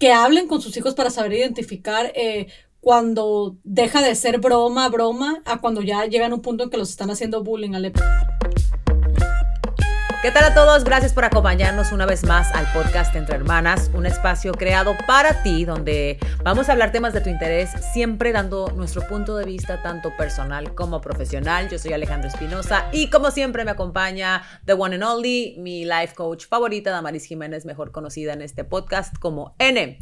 [0.00, 2.46] que hablen con sus hijos para saber identificar eh,
[2.80, 6.78] cuando deja de ser broma, broma, a cuando ya llegan a un punto en que
[6.78, 7.74] los están haciendo bullying.
[7.74, 7.92] Ale.
[10.22, 10.84] ¿Qué tal a todos?
[10.84, 15.64] Gracias por acompañarnos una vez más al podcast Entre Hermanas, un espacio creado para ti
[15.64, 20.14] donde vamos a hablar temas de tu interés, siempre dando nuestro punto de vista tanto
[20.18, 21.70] personal como profesional.
[21.70, 26.14] Yo soy Alejandro Espinosa y como siempre me acompaña The One and Only, mi life
[26.14, 30.00] coach favorita, Damaris Jiménez, mejor conocida en este podcast como N.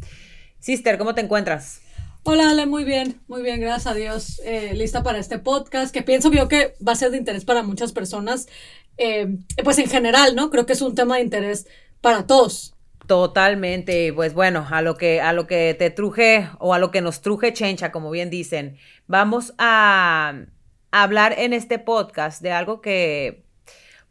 [0.58, 1.82] Sister, ¿cómo te encuentras?
[2.24, 4.40] Hola Ale, muy bien, muy bien, gracias a Dios.
[4.44, 7.62] Eh, lista para este podcast que pienso yo que va a ser de interés para
[7.62, 8.48] muchas personas,
[8.98, 10.50] eh, pues en general, ¿no?
[10.50, 11.66] Creo que es un tema de interés
[12.00, 12.74] para todos.
[13.06, 17.00] Totalmente, pues bueno, a lo que a lo que te truje o a lo que
[17.00, 20.34] nos truje Chencha, como bien dicen, vamos a,
[20.90, 23.44] a hablar en este podcast de algo que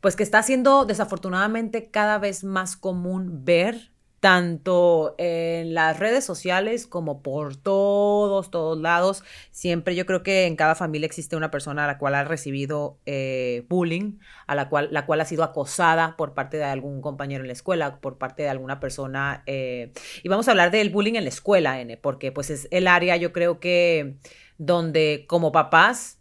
[0.01, 6.87] pues que está siendo desafortunadamente cada vez más común ver tanto en las redes sociales
[6.87, 9.23] como por todos, todos lados.
[9.51, 12.97] Siempre yo creo que en cada familia existe una persona a la cual ha recibido
[13.05, 17.43] eh, bullying, a la cual, la cual ha sido acosada por parte de algún compañero
[17.43, 19.43] en la escuela, por parte de alguna persona.
[19.45, 22.87] Eh, y vamos a hablar del bullying en la escuela, N, porque pues es el
[22.87, 24.17] área yo creo que
[24.57, 26.19] donde como papás,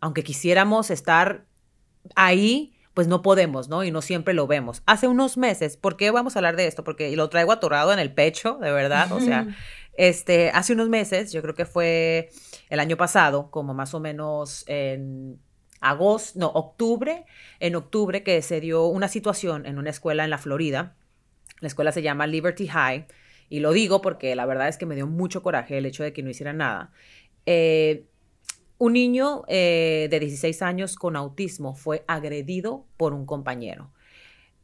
[0.00, 1.44] aunque quisiéramos estar
[2.14, 3.84] ahí, pues no podemos, ¿no?
[3.84, 4.82] Y no siempre lo vemos.
[4.86, 6.82] Hace unos meses, ¿por qué vamos a hablar de esto?
[6.82, 9.48] Porque lo traigo atorado en el pecho, de verdad, o sea,
[9.98, 12.30] este, hace unos meses, yo creo que fue
[12.70, 15.38] el año pasado, como más o menos en
[15.82, 17.26] agosto, no, octubre,
[17.60, 20.96] en octubre que se dio una situación en una escuela en la Florida.
[21.60, 23.08] La escuela se llama Liberty High
[23.50, 26.14] y lo digo porque la verdad es que me dio mucho coraje el hecho de
[26.14, 26.92] que no hiciera nada.
[27.44, 28.06] Eh,
[28.78, 33.90] un niño eh, de 16 años con autismo fue agredido por un compañero.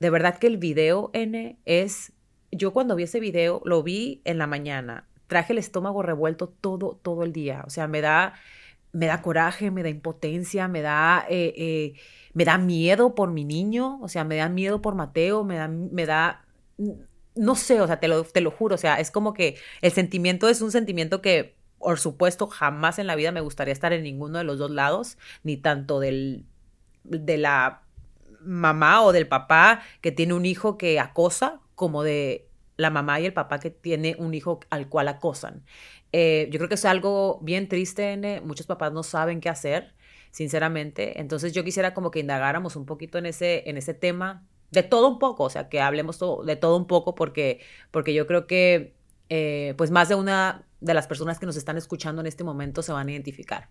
[0.01, 2.13] De verdad que el video N es,
[2.51, 6.99] yo cuando vi ese video, lo vi en la mañana, traje el estómago revuelto todo,
[7.03, 7.63] todo el día.
[7.67, 8.35] O sea, me da,
[8.93, 11.95] me da coraje, me da impotencia, me da, eh, eh,
[12.35, 15.69] me da miedo por mi niño, o sea, me da miedo por Mateo, me da,
[15.69, 16.45] me da,
[17.35, 19.93] no sé, o sea, te lo, te lo juro, o sea, es como que el
[19.93, 24.05] sentimiento es un sentimiento que por supuesto, jamás en la vida me gustaría estar en
[24.05, 26.47] ninguno de los dos lados, ni tanto del,
[27.03, 27.83] de la
[28.41, 33.27] mamá o del papá que tiene un hijo que acosa, como de la mamá y
[33.27, 35.65] el papá que tiene un hijo al cual acosan.
[36.13, 38.41] Eh, yo creo que es algo bien triste, N.
[38.43, 39.95] muchos papás no saben qué hacer,
[40.31, 41.21] sinceramente.
[41.21, 45.09] Entonces yo quisiera como que indagáramos un poquito en ese, en ese tema, de todo
[45.09, 47.61] un poco, o sea, que hablemos de todo un poco, porque,
[47.91, 48.95] porque yo creo que
[49.35, 52.83] eh, pues más de una de las personas que nos están escuchando en este momento
[52.83, 53.71] se van a identificar.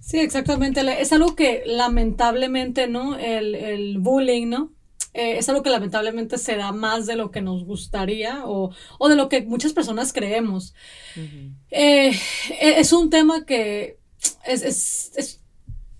[0.00, 0.80] Sí, exactamente.
[1.00, 3.16] Es algo que lamentablemente, ¿no?
[3.16, 4.72] El, bullying, ¿no?
[5.14, 8.74] Eh, es algo que lamentablemente se da más de lo que nos gustaría o,
[9.08, 10.74] de lo que muchas personas creemos.
[11.70, 14.00] Eh, e, es un tema que
[14.44, 15.40] es,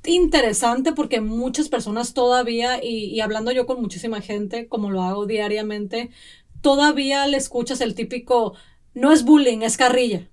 [0.05, 5.27] interesante porque muchas personas todavía, y, y, hablando yo con muchísima gente, como lo hago
[5.27, 6.11] diariamente,
[6.61, 8.55] todavía le escuchas el típico,
[8.95, 10.29] no es bullying, es carrilla.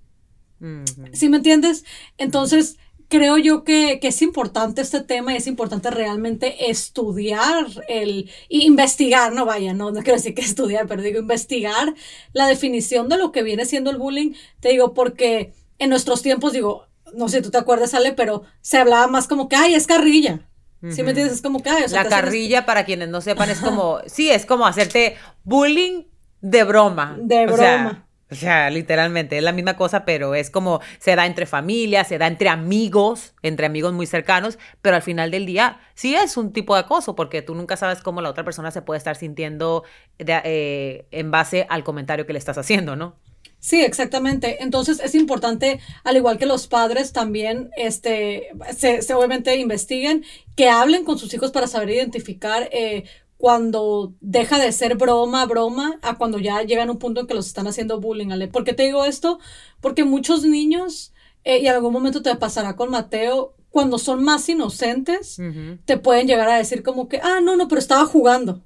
[1.12, 1.84] ¿Sí me entiendes?
[2.18, 2.78] Entonces,
[3.10, 9.34] creo yo que, es importante este tema y es importante realmente estudiar el, y investigar,
[9.34, 11.94] no vaya, no, no quiero decir que estudiar, pero digo investigar
[12.32, 14.34] la definición de lo que viene siendo el bullying.
[14.62, 18.44] Te digo, porque en nuestros tiempos, digo, no sé si tú te acuerdas, Ale, pero
[18.62, 20.48] se hablaba más como que, ay, es carrilla.
[20.90, 21.36] ¿Sí me entiendes?
[21.36, 24.30] Es como que, ay, o sea, La carrilla, para quienes no sepan, es como, sí,
[24.30, 26.04] es como hacerte bullying
[26.44, 27.16] de broma.
[27.20, 28.06] De broma.
[28.30, 32.18] O sea, literalmente, es la misma cosa, pero es como se da entre familias, se
[32.18, 36.52] da entre amigos, entre amigos muy cercanos, pero al final del día sí es un
[36.52, 39.84] tipo de acoso, porque tú nunca sabes cómo la otra persona se puede estar sintiendo
[40.18, 43.16] eh, en base al comentario que le estás haciendo, ¿no?
[43.64, 44.62] Sí, exactamente.
[44.62, 50.26] Entonces es importante, al igual que los padres, también este, se, obviamente investiguen,
[50.58, 53.06] que hablen con sus hijos para saber identificar eh,
[53.44, 57.34] cuando deja de ser broma, broma, a cuando ya llegan a un punto en que
[57.34, 58.32] los están haciendo bullying.
[58.32, 58.48] ¿ale?
[58.48, 59.38] ¿Por qué te digo esto?
[59.82, 61.12] Porque muchos niños,
[61.44, 65.42] eh, y en algún momento te pasará con Mateo, cuando son más inocentes,
[65.84, 68.62] te pueden llegar a decir como que, ah, no, no, pero estaba jugando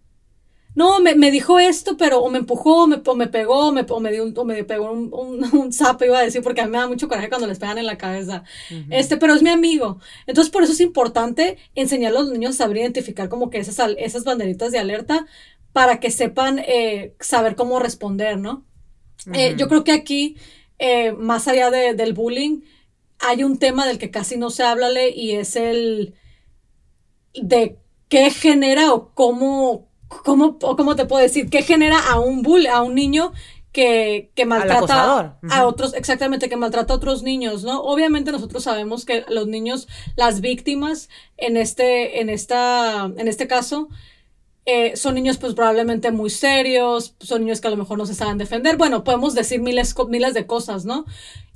[0.78, 3.72] no, me, me, dijo esto, pero o me empujó, o me, o me pegó, o
[3.72, 6.44] me, o me, dio un, o me pegó un, un, un, sapo, iba a decir,
[6.44, 8.44] porque a mí me da mucho coraje cuando les pegan en la cabeza.
[8.92, 10.00] Este, pero es mi amigo.
[10.28, 13.80] Entonces, por eso es importante enseñar a los niños a saber identificar como que esas,
[13.98, 15.26] esas banderitas de alerta
[15.74, 18.64] para que sepan eh, saber cómo responder, ¿no?
[19.34, 20.38] Eh, yo creo que aquí,
[20.78, 22.62] eh, más allá de, del bullying,
[23.18, 26.14] hay un tema del que casi no se habla y es el
[27.34, 27.80] de
[28.10, 31.50] qué genera o cómo, ¿cómo, ¿cómo te puedo decir?
[31.50, 33.34] ¿Qué genera a un bull, a un niño
[33.72, 37.82] que, que maltrata a otros, exactamente, que maltrata a otros niños, ¿no?
[37.82, 43.90] Obviamente nosotros sabemos que los niños, las víctimas en este, en esta, en este caso,
[44.66, 48.16] eh, son niños pues probablemente muy serios, son niños que a lo mejor no se
[48.16, 48.78] saben defender.
[48.78, 51.06] Bueno, podemos decir miles, miles de cosas, ¿no?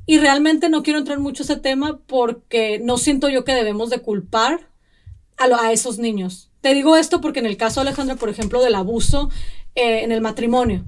[0.05, 3.99] Y realmente no quiero entrar mucho ese tema porque no siento yo que debemos de
[3.99, 4.70] culpar
[5.41, 6.49] a, a esos niños.
[6.61, 9.29] Te digo esto porque en el caso de Alejandra, por ejemplo, del abuso
[9.75, 10.85] eh, en el matrimonio,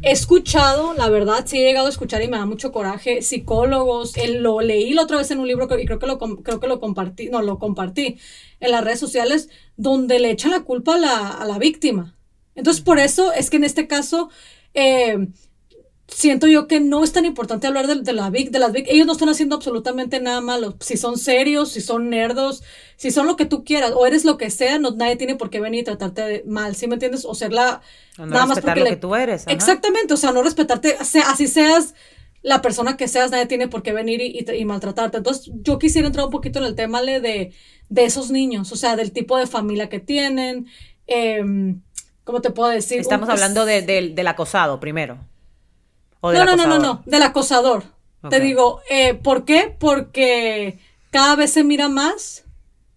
[0.00, 4.14] He escuchado, la verdad, sí he llegado a escuchar y me da mucho coraje, psicólogos,
[4.38, 6.80] lo leí la otra vez en un libro y creo que lo, creo que lo
[6.80, 8.16] compartí, no, lo compartí
[8.60, 12.16] en las redes sociales, donde le echan la culpa a la, a la víctima.
[12.54, 14.30] Entonces, por eso es que en este caso,
[14.72, 15.28] eh,
[16.06, 18.86] siento yo que no es tan importante hablar de, la Vic, de las Vic.
[18.88, 20.76] Ellos no están haciendo absolutamente nada malo.
[20.80, 22.62] Si son serios, si son nerdos,
[22.96, 25.50] si son lo que tú quieras, o eres lo que sea, no, nadie tiene por
[25.50, 27.24] qué venir y tratarte mal, ¿sí me entiendes?
[27.24, 27.80] O ser la...
[28.18, 29.44] no nada más porque lo que tú eres.
[29.46, 31.94] Exactamente, o sea, no respetarte, así seas
[32.42, 35.16] la persona que seas, nadie tiene por qué venir y, maltratarte.
[35.16, 37.52] Entonces, yo quisiera entrar un poquito en el tema de,
[37.88, 40.66] de esos niños, o sea, del tipo de familia que tienen.
[41.06, 41.42] Eh,
[42.24, 43.00] ¿Cómo te puedo decir?
[43.00, 45.18] Estamos hablando de, del acosado primero
[46.32, 47.84] no, no, no, no, no, del acosador.
[48.30, 49.74] Te digo, eh, ¿por qué?
[49.78, 50.78] Porque
[51.10, 52.44] cada vez se mira más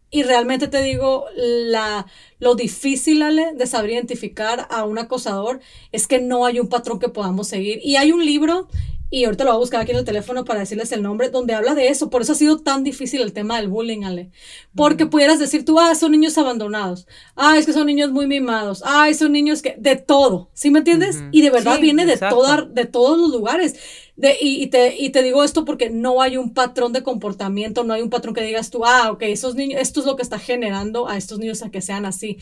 [0.09, 2.05] y realmente te digo, la,
[2.39, 5.59] lo difícil, Ale, de saber identificar a un acosador
[5.91, 7.81] es que no hay un patrón que podamos seguir.
[7.83, 8.69] Y hay un libro
[9.09, 11.53] y ahorita lo voy a buscar aquí en el teléfono para decirles el nombre, donde
[11.53, 12.09] habla de eso.
[12.09, 14.31] Por eso ha sido tan difícil el tema del bullying, Ale.
[14.75, 17.07] Porque pudieras decir tú, ah, son niños abandonados.
[17.35, 18.83] Ah, es que son niños muy mimados.
[18.85, 20.49] Ah, son niños que, de todo.
[20.53, 21.23] ¿Sí me entiendes?
[21.31, 23.75] Y de verdad viene de, toda, de todos los lugares.
[24.17, 27.93] De, y, te, y te digo esto porque no hay un patrón de comportamiento, no
[27.93, 30.37] hay un patrón que digas tú, ah, ok, esos niños, esto es lo que está
[30.37, 32.39] generando a estos niños a que sean así.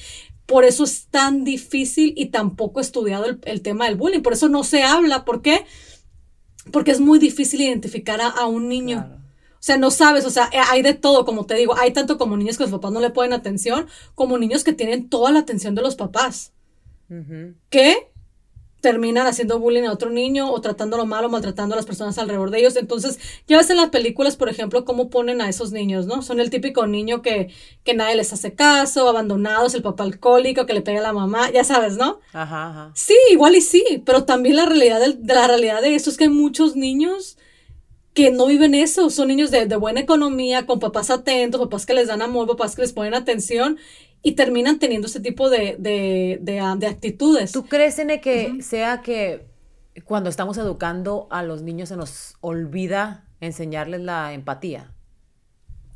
[0.48, 4.22] Por eso es tan difícil y tan poco estudiado el, el tema del bullying.
[4.22, 5.26] Por eso no se habla.
[5.26, 5.54] ¿Por qué?
[5.58, 5.66] porque
[6.92, 9.10] es muy difícil identificar a, un niño.
[9.54, 12.38] O sea, no sabes, o sea, hay de todo, como te digo, hay tanto como
[12.38, 15.74] niños que los papás no le ponen atención, como niños que tienen toda la atención
[15.76, 16.54] de los papás.
[17.70, 18.12] ¿Qué?
[18.86, 22.52] Terminan haciendo bullying a otro niño o tratándolo mal o maltratando a las personas alrededor
[22.52, 22.76] de ellos.
[22.76, 23.18] Entonces,
[23.48, 26.22] ya ves en las películas, por ejemplo, cómo ponen a esos niños, ¿no?
[26.22, 27.50] Son el típico niño que,
[27.84, 31.50] que nadie les hace caso, abandonados, el papá alcohólico que le pega a la mamá,
[31.50, 32.20] ya sabes, ¿no?
[32.32, 32.92] Ajá, ajá.
[32.94, 36.26] Sí, igual y sí, pero también la realidad de, la realidad de eso es que
[36.26, 37.40] hay muchos niños
[38.14, 41.96] que no viven eso, son niños de, de, buena economía, con papás atentos, papás que
[41.96, 43.80] les dan amor, papás que les ponen atención
[44.26, 47.52] y terminan teniendo ese tipo de, de, de, ah, actitudes.
[47.52, 49.46] ¿Tú crees, en que sea que
[50.04, 54.92] cuando estamos educando a los niños se nos olvida enseñarles la empatía?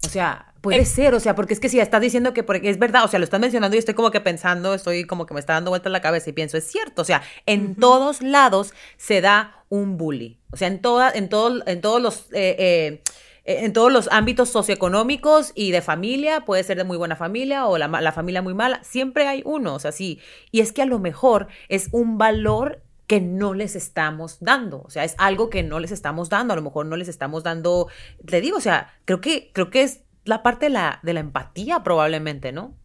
[0.05, 2.77] O sea, puede ser, o sea, porque es que si estás diciendo que porque es
[2.77, 5.39] verdad, o sea, lo estás mencionando y estoy como que pensando, estoy como que me
[5.39, 9.21] está dando vueltas la cabeza y pienso, es cierto, o sea, en todos lados se
[9.21, 12.31] da un bully, o sea, en, toda, en, todo, en todos los...
[12.31, 13.03] Eh, eh, eh,
[13.49, 17.79] en todos los ámbitos socioeconómicos y de familia, puede ser de muy buena familia o
[17.79, 20.19] la, familia muy mala, siempre hay uno, o sea, sí.
[20.51, 24.91] Y es que a lo mejor es un valor que no les estamos dando, o
[24.91, 27.87] sea, es algo que no les estamos dando, a lo mejor no les estamos dando,
[28.23, 31.21] te digo, o sea, creo que, creo que es la parte de la, de la
[31.21, 32.75] empatía probablemente, ¿no?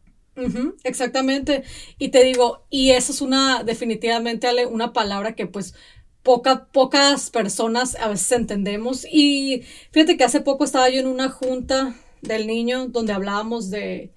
[0.82, 1.62] exactamente.
[1.98, 5.74] Y te digo, y eso es una, definitivamente, una palabra que pues
[6.24, 9.06] poca, pocas personas a veces entendemos.
[9.08, 14.10] Y fíjate que hace poco estaba yo en una junta del niño donde hablábamos de,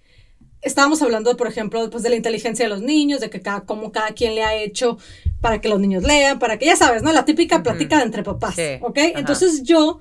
[0.61, 3.91] estábamos hablando, por ejemplo, pues, de la inteligencia de los niños, de que cada, cómo
[3.91, 4.97] cada quien le ha hecho
[5.41, 7.11] para que los niños lean, para que, ya sabes, ¿no?
[7.11, 8.97] La típica plática de entre papás, ¿ok?
[9.15, 9.99] Entonces yo,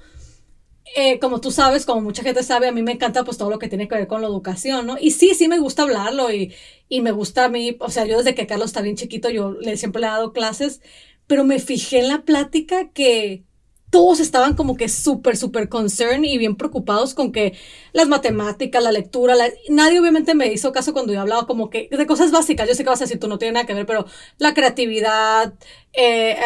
[0.95, 3.59] eh, como tú sabes, como mucha gente sabe, a mí me encanta pues todo lo
[3.59, 4.97] que tiene que ver con la educación, ¿no?
[4.99, 6.55] Y sí, sí me gusta hablarlo y,
[6.89, 9.53] y me gusta a mí, o sea, yo desde que Carlos está bien chiquito, yo
[9.61, 10.81] le, siempre le he dado clases,
[11.27, 13.45] pero me fijé en la plática que
[13.91, 17.57] todos estaban como que súper, súper concerned y bien preocupados con que
[17.93, 19.35] las matemáticas, la lectura,
[19.69, 22.83] nadie obviamente me hizo caso cuando yo hablaba como que de cosas básicas, yo sé
[22.83, 24.07] que vas a decir tú no tiene nada que ver, pero
[24.39, 25.55] la creatividad,
[25.93, 26.37] eh,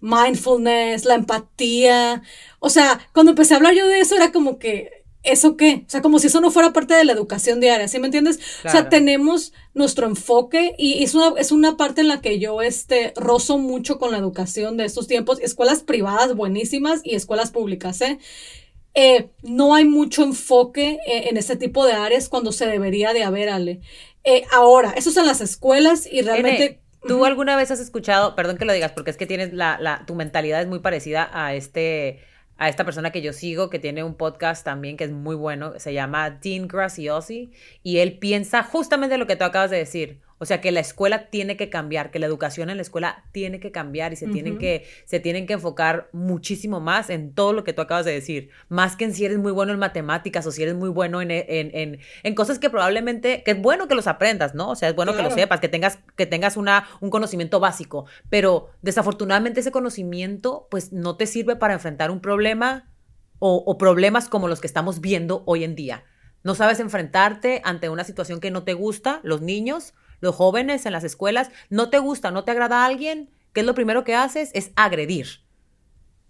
[0.00, 2.22] mindfulness, la empatía,
[2.58, 5.84] o sea, cuando empecé a hablar yo de eso era como que ¿eso qué?
[5.86, 8.40] O sea, como si eso no fuera parte de la educación diaria, ¿sí me entiendes?
[8.64, 12.60] O sea, tenemos nuestro enfoque y es una, es una parte en la que yo
[12.62, 18.00] este, rozo mucho con la educación de estos tiempos, escuelas privadas buenísimas y escuelas públicas,
[18.00, 18.18] ¿eh?
[18.94, 23.22] eh no hay mucho enfoque eh, en este tipo de áreas cuando se debería de
[23.22, 23.80] haber, Ale.
[24.24, 26.80] Eh, ahora, eso es en las escuelas y realmente...
[27.04, 30.06] ¿Tú alguna vez has escuchado, perdón que lo digas, porque es que tienes la, la,
[30.06, 32.20] tu mentalidad es muy parecida a este
[32.62, 35.80] a esta persona que yo sigo, que tiene un podcast también que es muy bueno,
[35.80, 37.50] se llama Dean Graciosi,
[37.82, 40.20] y él piensa justamente lo que tú acabas de decir.
[40.42, 43.60] O sea, que la escuela tiene que cambiar, que la educación en la escuela tiene
[43.60, 47.62] que cambiar y se, tienen, que, se tienen que enfocar muchísimo más en todo lo
[47.62, 48.50] que tú acabas de decir.
[48.68, 51.30] Más que en si eres muy bueno en matemáticas o si eres muy bueno en,
[51.30, 54.70] en, en, cosas que probablemente, que es bueno que los aprendas, ¿no?
[54.70, 58.06] O sea, es bueno que lo sepas, que tengas, que tengas una, un conocimiento básico.
[58.28, 62.90] Pero desafortunadamente ese conocimiento, pues no te sirve para enfrentar un problema
[63.38, 66.02] o, o problemas como los que estamos viendo hoy en día.
[66.42, 70.92] No sabes enfrentarte ante una situación que no te gusta, los niños los jóvenes en
[70.92, 74.14] las escuelas, no te gusta, no te agrada a alguien, ¿qué es lo primero que
[74.14, 74.50] haces?
[74.54, 75.42] Es agredir.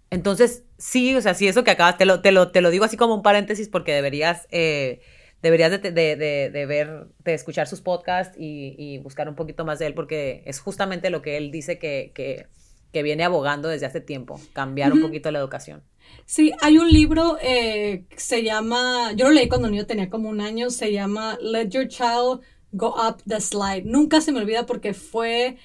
[0.09, 2.85] Entonces, sí, o sea, sí, eso que acabas, te lo, te lo, te lo digo
[2.85, 5.01] así como un paréntesis porque deberías, eh,
[5.41, 9.93] deberías de, de, ver, de escuchar sus podcasts y, buscar un poquito más de él
[9.93, 12.47] porque es justamente lo que él dice que, que,
[12.91, 15.83] que viene abogando desde hace tiempo, cambiar un poquito la educación.
[16.25, 20.41] Sí, hay un libro eh, se llama, yo lo leí cuando niño tenía como un
[20.41, 22.41] año, se llama Let Your Child
[22.73, 23.83] Go Up the Slide.
[23.85, 25.57] Nunca se me olvida porque fue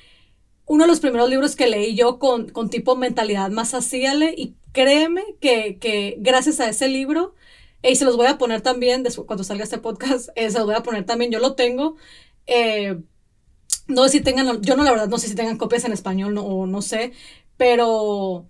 [0.67, 4.55] uno de los primeros libros que leí yo con, con tipo mentalidad más asíale y
[4.73, 7.35] créeme que, que, gracias a ese libro,
[7.83, 10.67] y se los voy a poner también, después, cuando salga este podcast, eh, se los
[10.67, 11.97] voy a poner también, yo lo tengo.
[12.47, 12.99] Eh,
[13.87, 16.35] no sé si tengan, yo no la verdad no sé si tengan copias en español
[16.35, 17.13] no, o no sé,
[17.57, 18.47] pero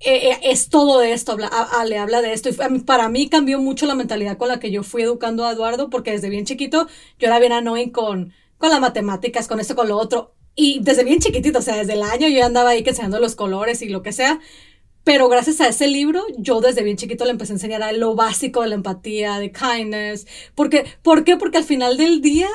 [0.00, 2.48] eh, eh, es todo esto, le habla de esto.
[2.48, 5.90] Y para mí cambió mucho la mentalidad con la que yo fui educando a Eduardo,
[5.90, 6.86] porque desde bien chiquito
[7.18, 10.34] yo era bien annoying con, con las matemáticas, con esto, con lo otro.
[10.54, 13.34] Y desde bien chiquitito, o sea, desde el año yo andaba ahí que enseñando los
[13.36, 14.40] colores y lo que sea.
[15.04, 18.62] Pero gracias a ese libro, yo desde bien chiquito le empecé a enseñar lo básico
[18.62, 20.26] de la empatía, de kindness.
[20.54, 21.36] Porque, ¿Por qué?
[21.36, 22.48] Porque al final del día,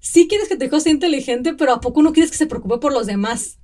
[0.00, 2.78] sí quieres que tu hijo sea inteligente, pero ¿a poco no quieres que se preocupe
[2.78, 3.58] por los demás?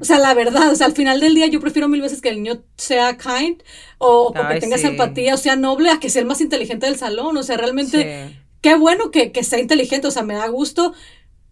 [0.00, 2.28] O sea, la verdad, o sea, al final del día yo prefiero mil veces que
[2.28, 3.62] el niño sea kind
[3.98, 7.36] o, que tenga empatía o sea noble a que sea el más inteligente del salón.
[7.36, 10.92] O sea, realmente, qué bueno que, que sea inteligente, o sea, me da gusto.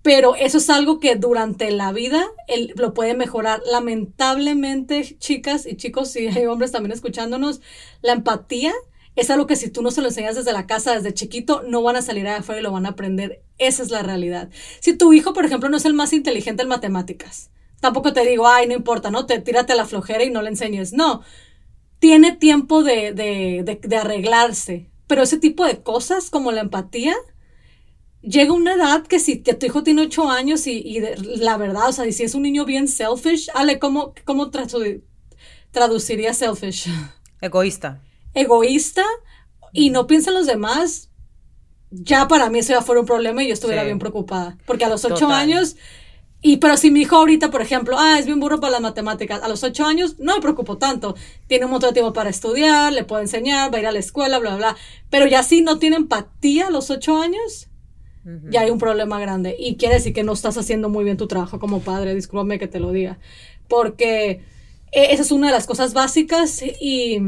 [0.02, 3.60] Pero eso es algo que durante la vida él lo puede mejorar.
[3.70, 7.60] Lamentablemente, chicas y chicos, si hay hombres también escuchándonos,
[8.00, 8.72] la empatía
[9.18, 11.82] es algo que si tú no se lo enseñas desde la casa, desde chiquito, no
[11.82, 13.42] van a salir afuera y lo van a aprender.
[13.58, 14.48] Esa es la realidad.
[14.78, 18.46] Si tu hijo, por ejemplo, no es el más inteligente en matemáticas, tampoco te digo,
[18.46, 19.26] ay, no importa, ¿no?
[19.26, 20.92] Te tírate a la flojera y no le enseñes.
[20.92, 21.22] No.
[21.98, 24.88] Tiene tiempo de, de, de, arreglarse.
[25.08, 27.16] Pero ese tipo de cosas, como la empatía,
[28.22, 31.00] llega una edad que si tu hijo tiene ocho años y, y
[31.38, 34.52] la verdad, o sea, si es un niño bien selfish, Ale, ¿cómo, cómo
[35.72, 36.86] traduciría selfish?
[37.40, 38.00] Egoísta
[38.40, 39.04] egoísta
[39.72, 41.10] y no piensa en los demás,
[41.90, 44.58] ya para mí eso ya fuera un problema y yo estuviera bien preocupada.
[44.66, 45.76] Porque a los ocho años,
[46.40, 49.42] y pero si mi hijo ahorita, por ejemplo, ah, es bien burro para las matemáticas,
[49.42, 51.16] a los ocho años no me preocupo tanto.
[51.46, 53.98] Tiene un montón de tiempo para estudiar, le puedo enseñar, va a ir a la
[53.98, 54.76] escuela, bla, bla, bla.
[55.10, 57.68] Pero ya si no tiene empatía a los ocho años,
[58.50, 59.56] ya hay un problema grande.
[59.58, 62.68] Y quiere decir que no estás haciendo muy bien tu trabajo como padre, discúlpame que
[62.68, 63.18] te lo diga.
[63.68, 64.42] Porque
[64.92, 67.20] eh, esa es una de las cosas básicas y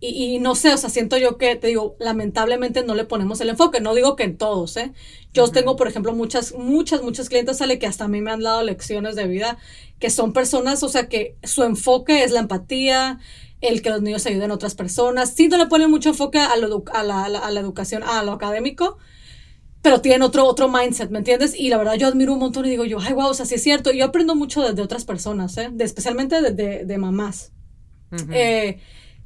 [0.00, 3.48] y, no sé, o sea, siento yo que, te digo, lamentablemente no le ponemos el
[3.48, 3.80] enfoque.
[3.80, 4.92] No digo que en todos, ¿eh?
[5.34, 8.40] Yo tengo, por ejemplo, muchas, muchas, muchas clientes, sale que hasta a mí me han
[8.40, 9.58] dado lecciones de vida,
[9.98, 13.18] que son personas, o sea, que su enfoque es la empatía,
[13.60, 15.34] el que los niños ayuden a otras personas.
[15.34, 18.30] Sí, no le ponen mucho enfoque a, lo, a, la, a, la, educación, a lo
[18.30, 18.98] académico,
[19.82, 21.58] pero tienen otro, otro mindset, ¿me entiendes?
[21.58, 23.56] Y la verdad yo admiro un montón y digo yo, ay, wow, o sea, sí
[23.56, 23.92] es cierto.
[23.92, 25.70] Y yo aprendo mucho de, otras personas, ¿eh?
[25.72, 27.50] De, especialmente de, de, de mamás.
[28.30, 28.78] eh,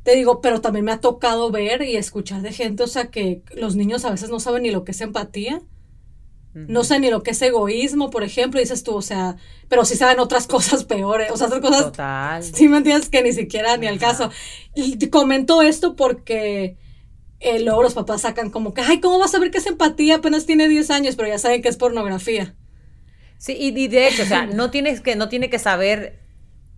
[0.03, 3.43] te digo, pero también me ha tocado ver y escuchar de gente, o sea, que
[3.55, 5.63] los niños a veces no saben ni lo que es empatía.
[6.55, 9.37] No saben ni lo que es egoísmo, por ejemplo, dices tú, o sea,
[9.69, 11.85] pero sí saben otras cosas peores, o sea, otras cosas.
[11.85, 12.43] Total.
[12.43, 14.31] Sí, me entiendes que ni siquiera ni al caso.
[14.75, 16.77] Y comento esto porque
[17.41, 20.17] eh, luego los papás sacan como que, ay, ¿cómo vas a ver qué es empatía?
[20.17, 22.55] Apenas tiene 10 años, pero ya saben que es pornografía.
[23.39, 26.22] Sí, y, de hecho, o sea, no tienes que, no tiene que saber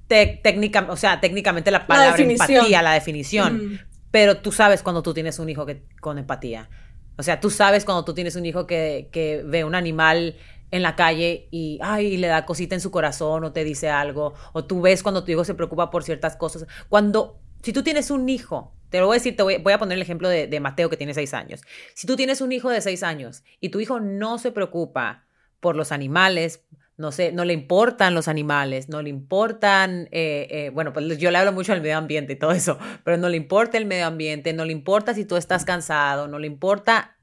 [0.08, 3.80] técnica, o sea, técnicamente la palabra empatía, la definición.
[4.11, 6.68] Pero tú sabes cuando tú tienes un hijo que, con empatía.
[7.16, 10.37] O sea, tú sabes cuando tú tienes un hijo que, que ve un animal
[10.70, 14.34] en la calle y, ay, le da cosita en su corazón o te dice algo.
[14.52, 16.66] O tú ves cuando tu hijo se preocupa por ciertas cosas.
[16.88, 19.78] Cuando, si tú tienes un hijo, te lo voy a decir, te voy, voy a
[19.78, 21.62] poner el ejemplo de, de Mateo que tiene seis años.
[21.94, 25.25] Si tú tienes un hijo de seis años y tu hijo no se preocupa
[25.61, 26.64] por los animales,
[26.96, 31.30] no sé, no le importan los animales, no le importan, eh, eh, bueno, pues yo
[31.30, 34.06] le hablo mucho del medio ambiente y todo eso, pero no le importa el medio
[34.06, 37.16] ambiente, no le importa si tú estás cansado, no le importa,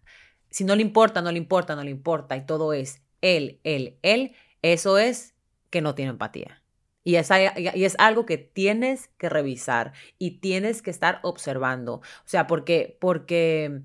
[0.50, 3.98] si no le importa, no le importa, no le importa, y todo es él, él,
[4.02, 5.36] él, eso es
[5.70, 6.62] que no tiene empatía.
[7.04, 11.96] Y es, y es algo que tienes que revisar y tienes que estar observando.
[11.96, 13.82] O sea, porque, porque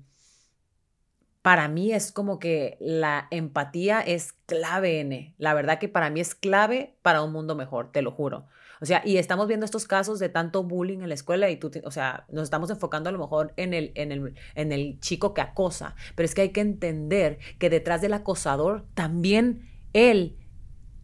[1.47, 5.33] para mí es como que la empatía es clave, N.
[5.37, 8.47] La verdad que para mí es clave para un mundo mejor, te lo juro.
[8.81, 11.71] O sea, y estamos viendo estos casos de tanto bullying en la escuela y tú,
[11.85, 15.33] o sea, nos estamos enfocando a lo mejor en el, en el, en el chico
[15.33, 20.35] que acosa, pero es que hay que entender que detrás del acosador también él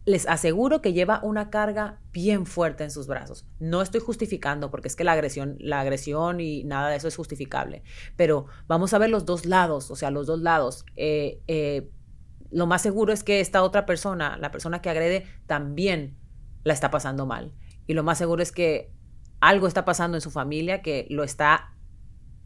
[0.04, 3.46] les aseguro que lleva una carga bien fuerte en sus brazos.
[3.58, 7.16] No estoy justificando porque es que la agresión, la agresión y nada de eso es
[7.16, 7.82] justificable,
[8.16, 10.84] pero vamos a ver los dos lados, o sea, los dos lados.
[10.96, 11.90] Eh, eh,
[12.50, 16.16] lo más seguro es que esta otra persona, la persona que agrede, también
[16.64, 17.52] la está pasando mal.
[17.86, 18.92] Y lo más seguro es que
[19.40, 21.74] algo está pasando en su familia que lo está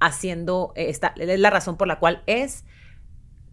[0.00, 2.64] haciendo, eh, está, es la razón por la cual es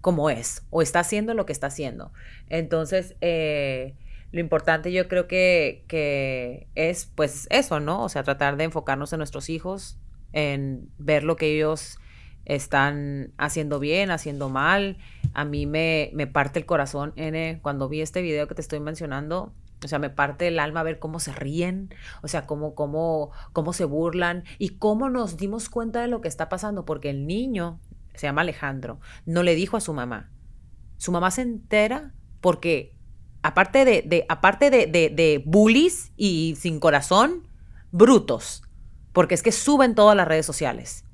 [0.05, 2.13] como es o está haciendo lo que está haciendo.
[2.47, 3.95] Entonces, eh,
[4.31, 8.03] lo importante yo creo que, es pues eso, ¿no?
[8.03, 9.97] O sea, tratar de enfocarnos en nuestros hijos,
[10.31, 11.97] en ver lo que ellos
[12.45, 14.99] están haciendo bien, haciendo mal.
[15.33, 17.15] A mí me, me parte el corazón,
[17.63, 19.53] cuando vi este video que te estoy mencionando.
[19.83, 21.89] O sea, me parte el alma ver cómo se ríen,
[22.21, 26.27] o sea, cómo, cómo, cómo se burlan y cómo nos dimos cuenta de lo que
[26.27, 27.79] está pasando, porque el niño
[28.17, 30.31] se llama Alejandro, no le dijo a su mamá.
[30.97, 32.95] Su mamá se entera porque,
[33.41, 37.47] aparte de, aparte de, de, bullies y sin corazón,
[37.91, 38.63] brutos,
[39.13, 41.05] porque es que suben todas las redes sociales.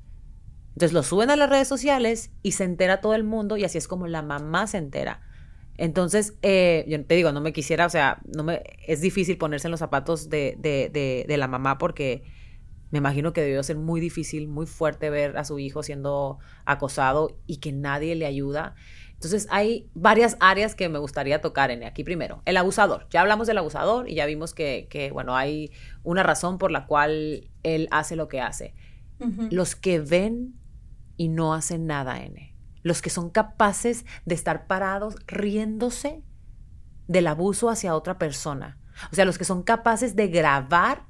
[0.70, 3.78] Entonces lo suben a las redes sociales y se entera todo el mundo y así
[3.78, 5.22] es como la mamá se entera.
[5.78, 9.68] Entonces, eh, yo te digo, no me quisiera, o sea, no me, es difícil ponerse
[9.68, 12.24] en los zapatos de, de, de la mamá porque
[12.92, 17.38] me imagino que debió ser muy difícil, muy fuerte ver a su hijo siendo acosado
[17.48, 18.76] y que nadie le ayuda.
[19.14, 22.42] Entonces hay varias áreas que me gustaría tocar en aquí primero.
[22.46, 23.08] El abusador.
[23.10, 25.72] Ya hablamos del abusador y ya vimos que, bueno, hay
[26.04, 28.74] una razón por la cual él hace lo que hace.
[29.52, 30.56] Los que ven
[31.18, 32.56] y no hacen nada, N.
[32.82, 36.24] Los que son capaces de estar parados riéndose
[37.08, 38.80] del abuso hacia otra persona.
[39.12, 41.06] O sea, los que son capaces de grabar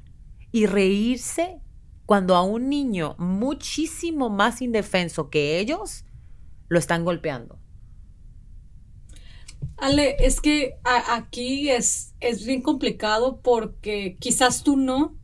[0.51, 1.61] y reírse
[2.05, 6.05] cuando a un niño muchísimo más indefenso que ellos
[6.67, 7.59] lo están golpeando.
[9.77, 15.17] Ale, es que aquí es, es bien complicado porque quizás tú no,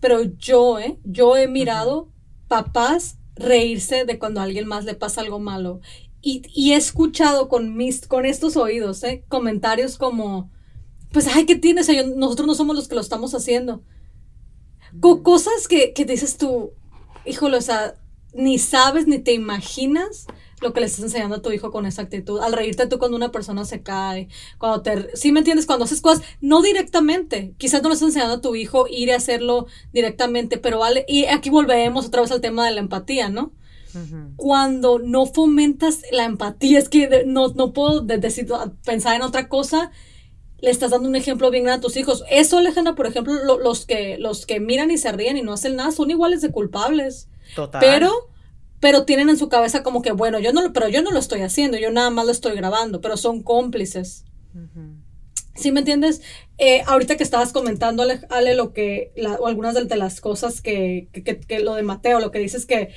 [0.00, 0.98] pero yo, ¿eh?
[1.04, 2.10] Yo he mirado
[2.48, 5.80] papás reírse de cuando a alguien más le pasa algo malo.
[6.20, 9.24] Y, y he escuchado con, mis, con estos oídos, ¿eh?
[9.28, 10.50] Comentarios como,
[11.12, 11.88] pues, ay, ¿qué tienes?
[12.16, 13.82] Nosotros no somos los que lo estamos haciendo
[15.00, 16.72] cosas que, que dices tú,
[17.24, 17.96] híjole, o sea,
[18.34, 20.26] ni sabes ni te imaginas
[20.60, 22.40] lo que le estás enseñando a tu hijo con esa actitud.
[22.40, 24.28] Al reírte tú cuando una persona se cae,
[24.58, 25.16] cuando te...
[25.16, 25.66] ¿Sí me entiendes?
[25.66, 27.54] Cuando haces cosas, no directamente.
[27.58, 31.04] Quizás no le estás enseñando a tu hijo ir a hacerlo directamente, pero vale...
[31.06, 33.52] Y aquí volvemos otra vez al tema de la empatía, ¿no?
[34.34, 38.48] Cuando no fomentas la empatía, es que no, no puedo decir,
[38.84, 39.92] pensar en otra cosa
[40.64, 42.24] le estás dando un ejemplo bien grande a tus hijos.
[42.30, 45.76] Eso, Alejandra, por ejemplo, los, que, los que miran y se ríen y no hacen
[45.76, 47.28] nada son iguales de culpables.
[47.54, 47.80] Total.
[47.80, 48.10] Pero,
[48.80, 51.42] pero tienen en su cabeza como que, bueno, yo no, pero yo no lo estoy
[51.42, 54.24] haciendo, yo nada más lo estoy grabando, pero son cómplices.
[55.54, 56.22] ¿Sí me entiendes?
[56.58, 61.40] Eh, ahorita que estabas comentando, Ale, lo que, o algunas de, las cosas que, que,
[61.40, 62.90] que, lo de Mateo, lo que dices que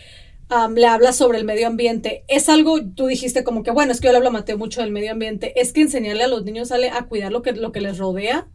[0.50, 2.24] le habla sobre el medio ambiente.
[2.28, 4.82] Es algo, tú dijiste como que, bueno, es que yo le hablo a Mateo mucho
[4.82, 5.60] del medio ambiente.
[5.60, 8.48] Es que enseñarle a los niños sale a cuidar lo que, lo que les rodea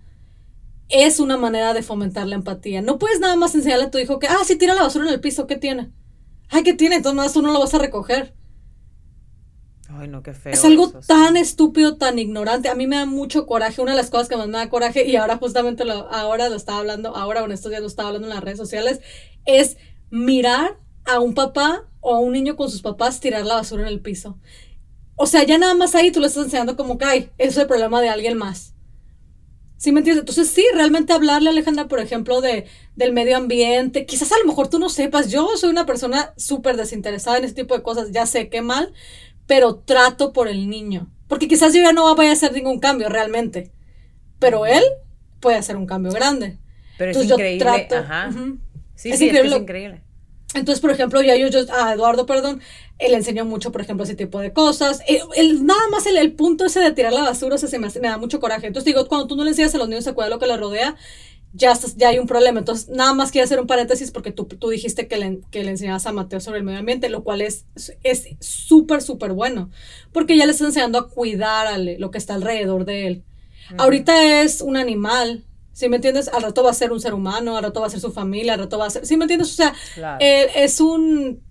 [0.89, 2.83] es una manera de fomentar la empatía.
[2.83, 5.13] No puedes nada más enseñarle a tu hijo que, ah, si tira la basura en
[5.13, 5.91] el piso, ¿qué tiene?
[6.49, 6.97] Ay, ¿qué tiene?
[6.97, 8.35] Entonces tú no lo vas a recoger.
[9.89, 10.53] Ay, no, qué feo.
[10.53, 12.69] Es algo tan estúpido, tan ignorante.
[12.69, 13.81] A mí me da mucho coraje.
[13.81, 16.57] Una de las cosas que más me da coraje, y ahora justamente lo, ahora lo
[16.57, 19.01] estaba hablando, ahora en estos días lo estaba hablando en las redes sociales,
[19.45, 19.77] es
[20.11, 23.89] mirar a un papá o a un niño con sus papás tirar la basura en
[23.89, 24.39] el piso.
[25.17, 27.59] O sea, ya nada más ahí tú le estás enseñando como que, ay, eso es
[27.59, 28.75] el problema de alguien más.
[29.77, 30.23] ¿Sí me entiendes?
[30.23, 34.07] Entonces sí, realmente hablarle Alejandra, por ejemplo, de, del medio ambiente.
[34.07, 37.63] Quizás a lo mejor tú no sepas, yo soy una persona súper desinteresada en este
[37.63, 38.93] tipo de cosas, ya sé qué mal,
[39.47, 41.11] pero trato por el niño.
[41.27, 43.73] Porque quizás yo ya no vaya a hacer ningún cambio realmente,
[44.39, 44.85] pero él
[45.41, 46.59] puede hacer un cambio grande.
[46.97, 48.31] Pero es increíble, ajá.
[48.95, 50.03] Sí, sí, es increíble.
[50.55, 52.61] Entonces, por ejemplo, ya yo, yo, a Eduardo, perdón,
[52.99, 55.01] él enseñó mucho, por ejemplo, ese tipo de cosas.
[55.37, 58.09] El, nada más el, el, punto ese de tirar la basura, o se me, me,
[58.09, 58.67] da mucho coraje.
[58.67, 60.59] Entonces, digo, cuando tú no le enseñas a los niños a cuidar lo que les
[60.59, 60.95] rodea,
[61.55, 62.59] ya, ya hay un problema.
[62.59, 65.71] Entonces, nada más quiero hacer un paréntesis porque tú, tú dijiste que le, que le
[65.71, 67.67] enseñabas a Mateo sobre el medio ambiente, lo cual es
[68.41, 69.71] súper, es súper bueno.
[70.13, 73.25] Porque ya le estás enseñando a cuidar a lo que está alrededor de él.
[73.79, 76.29] Ahorita es un animal, ¿Sí me entiendes?
[76.29, 78.55] Al rato va a ser un ser humano, al rato va a ser su familia,
[78.55, 79.07] al rato va a ser...
[79.07, 79.51] ¿Sí me entiendes?
[79.51, 79.75] O sea,
[80.21, 81.43] eh, es un...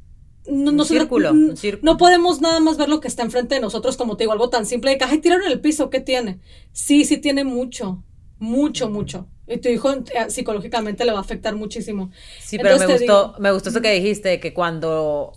[0.47, 1.33] no, no, círculo,
[1.81, 4.49] no podemos nada más ver lo que está enfrente de nosotros, como te digo, algo
[4.49, 6.39] tan simple de que, ay, tiraron en el piso, ¿qué tiene?
[6.71, 8.03] Sí, sí tiene mucho,
[8.37, 9.27] mucho, mucho.
[9.47, 12.11] Y tu hijo eh, psicológicamente le va a afectar muchísimo.
[12.39, 15.33] Sí, pero me gustó, me gustó eso que dijiste, que cuando,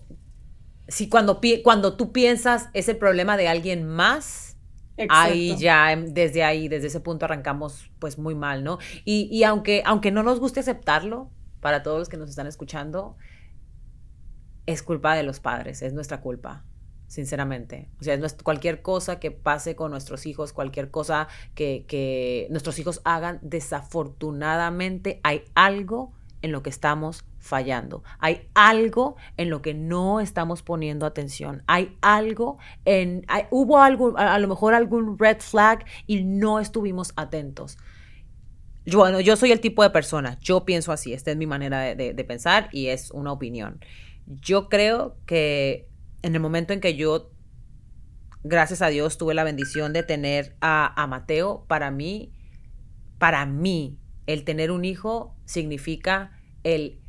[0.88, 4.43] sí, cuando, cuando tú piensas es el problema de alguien más,
[5.08, 8.78] ahí ya, em, desde ahí, desde ese punto arrancamos pues muy mal, ¿no?
[9.04, 11.30] Y, y aunque, aunque no nos guste aceptarlo,
[11.64, 13.16] para todos los que nos están escuchando,
[14.66, 16.62] es culpa de los padres, es nuestra culpa,
[17.06, 17.88] sinceramente.
[18.00, 23.00] O sea, cualquier cosa que pase con nuestros hijos, cualquier cosa que, que nuestros hijos
[23.04, 28.02] hagan, desafortunadamente hay algo en lo que estamos fallando.
[28.18, 31.62] Hay algo en lo que no estamos poniendo atención.
[31.66, 33.24] Hay algo en...
[33.50, 37.78] hubo algo, a, lo mejor algún red flag y no estuvimos atentos.
[38.86, 41.94] Yo, bueno, yo soy el tipo de persona, yo pienso así, esta es mi manera
[41.94, 43.80] de pensar y es una opinión.
[44.26, 45.88] Yo creo que
[46.24, 47.30] en el momento en que yo,
[48.42, 52.32] gracias a Dios, tuve la bendición de tener a, Mateo, para mí,
[53.18, 57.03] para mí, el tener un hijo significa el,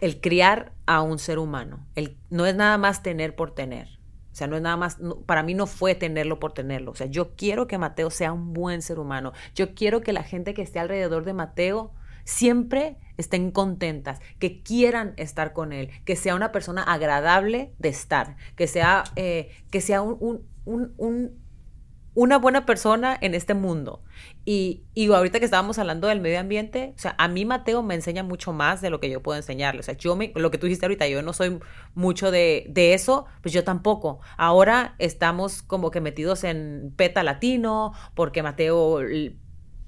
[0.00, 1.86] el criar a un ser humano.
[1.94, 4.00] El, no es nada más tener por tener.
[4.32, 6.92] O sea, no es nada más, para mí no fue tenerlo por tenerlo.
[6.92, 9.32] O sea, yo quiero que Mateo sea un buen ser humano.
[9.54, 11.92] Yo quiero que la gente que esté alrededor de Mateo
[12.24, 18.36] siempre estén contentas, que quieran estar con él, que sea una persona agradable de estar,
[18.56, 20.46] que sea, eh, que sea un,
[22.14, 24.02] una buena persona en este mundo.
[24.44, 27.94] Y, y, ahorita que estábamos hablando del medio ambiente, o sea, a mí Mateo me
[27.94, 29.80] enseña mucho más de lo que yo puedo enseñarle.
[29.80, 31.58] O sea, yo me, lo que tú dijiste ahorita, yo no soy
[31.94, 34.20] mucho de, de eso, pues yo tampoco.
[34.36, 39.00] Ahora estamos como que metidos en peta latino, porque Mateo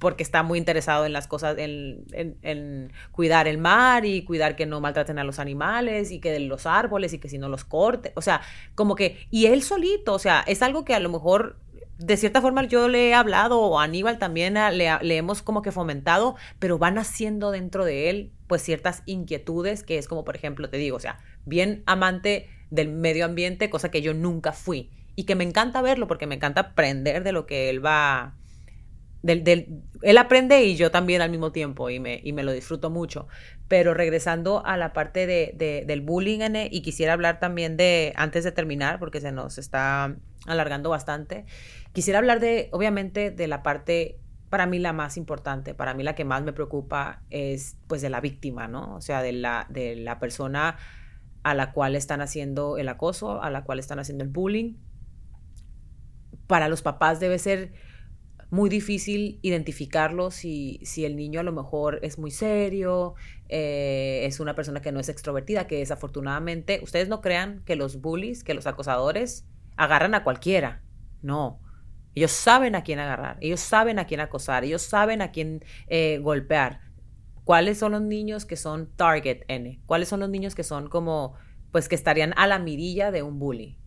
[0.03, 4.67] porque está muy interesado en las cosas, en, en, cuidar el mar y cuidar que
[4.67, 8.13] no maltraten a los animales y que los árboles y que si no los corte,
[8.17, 8.41] o sea,
[8.75, 11.62] como que, y él solito, o sea, es algo que a lo mejor
[12.07, 15.73] de cierta forma yo le he hablado o Aníbal también le, le, hemos como que
[15.73, 20.69] fomentado, pero van haciendo dentro de él pues ciertas inquietudes que es como por ejemplo
[20.69, 25.25] te digo, o sea, bien amante del medio ambiente, cosa que yo nunca fui y
[25.25, 28.35] que me encanta verlo porque me encanta aprender de lo que él va
[29.23, 32.91] del, él aprende y yo también al mismo tiempo y me, y me lo disfruto
[32.91, 33.29] mucho.
[33.73, 38.53] Pero regresando a la parte de, del bullying, y quisiera hablar también de, antes de
[38.53, 40.15] terminar, porque se nos está
[40.47, 41.47] alargando bastante,
[41.95, 46.15] quisiera hablar de, obviamente, de la parte, para mí la más importante, para mí la
[46.15, 48.95] que más me preocupa es pues de la víctima, ¿no?
[48.95, 50.77] O sea, de la, de la persona
[51.43, 54.75] a la cual están haciendo el acoso, a la cual están haciendo el bullying.
[56.47, 57.73] Para los papás debe ser
[58.53, 63.15] muy difícil identificarlo si, si el niño a lo mejor es muy serio,
[63.49, 68.03] eh, es una persona que no es extrovertida, que desafortunadamente, ustedes no crean que los
[68.03, 69.47] bullies, que los acosadores
[69.79, 70.83] agarran a cualquiera.
[71.23, 71.61] No.
[72.15, 76.19] Ellos saben a quién agarrar, ellos saben a quién acosar, ellos saben a quién eh,
[76.19, 76.83] golpear.
[77.45, 79.81] ¿Cuáles son los niños que son target N?
[79.87, 81.37] ¿Cuáles son los niños que son como,
[81.71, 83.79] pues que estarían a la mirilla de un bully?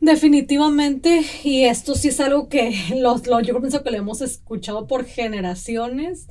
[0.00, 5.04] Definitivamente, y esto sí es algo que los, yo pienso que lo hemos escuchado por
[5.04, 6.28] generaciones.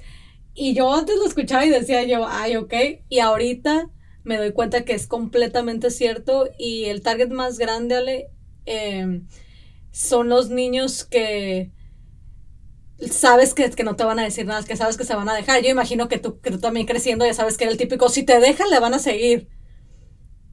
[0.54, 2.74] Y yo antes lo escuchaba y decía yo, ay, ok.
[3.10, 3.92] Y ahorita
[4.24, 6.50] me doy cuenta que es completamente cierto.
[6.58, 8.32] Y el target más grande, Ale,
[8.66, 9.28] em,
[9.92, 11.72] son los niños que
[13.12, 15.36] sabes que, que, no te van a decir nada, que sabes que se van a
[15.36, 15.62] dejar.
[15.62, 18.24] Yo imagino que tú, que tú también creciendo ya sabes que era el típico, si
[18.24, 19.50] te dejan, le van a seguir.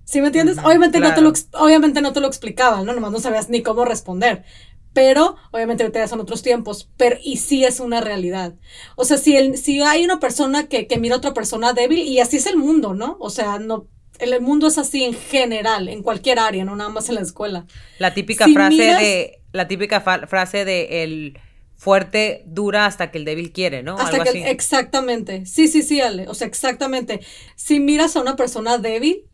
[0.05, 0.59] ¿Sí me entiendes?
[0.59, 2.93] obviamente, no te lo, obviamente no te lo explicaban, ¿no?
[2.93, 4.45] Nomás no sabías ni cómo responder.
[4.93, 8.55] Pero, obviamente, ahorita son otros tiempos, pero y sí es una realidad.
[8.95, 11.99] O sea, si, el, si hay una persona que, que mira a otra persona débil,
[11.99, 13.17] y así es el mundo, ¿no?
[13.19, 13.89] O sea, no,
[14.19, 17.67] el, mundo es así en general, en cualquier área, no nada más en la escuela.
[17.99, 21.39] La típica frase de, la típica frase de el
[21.77, 23.99] fuerte dura hasta que el débil quiere, ¿no?
[23.99, 25.45] Hasta que, exactamente.
[25.47, 26.29] Sí, sí, sí, Ale.
[26.29, 27.21] O sea, exactamente.
[27.57, 29.25] Si miras a una persona débil,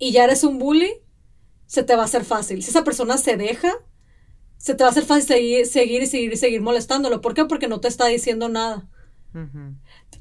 [0.00, 0.90] y ya eres un bully,
[1.66, 2.64] se te va a hacer fácil.
[2.64, 3.72] Si esa persona se deja,
[4.56, 7.20] se te va a hacer fácil seguir, seguir y seguir y seguir molestándolo.
[7.20, 7.44] ¿Por qué?
[7.44, 8.88] Porque no te está diciendo nada.